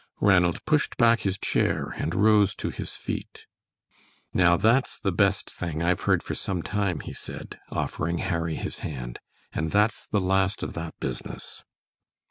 Ranald 0.19 0.65
pushed 0.65 0.97
back 0.97 1.19
his 1.19 1.37
chair 1.37 1.93
and 1.95 2.15
rose 2.15 2.55
to 2.55 2.71
his 2.71 2.95
feet. 2.95 3.45
"Now 4.33 4.57
that's 4.57 4.99
the 4.99 5.11
best 5.11 5.47
thing 5.53 5.83
I've 5.83 6.01
heard 6.09 6.23
for 6.23 6.33
some 6.33 6.63
time," 6.63 7.01
he 7.01 7.13
said, 7.13 7.59
offering 7.71 8.17
Harry 8.17 8.55
his 8.55 8.79
hand; 8.79 9.19
"and 9.53 9.69
that's 9.69 10.07
the 10.07 10.19
last 10.19 10.63
of 10.63 10.73
that 10.73 10.95
business." 10.99 11.63